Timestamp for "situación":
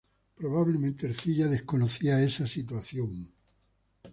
2.47-3.11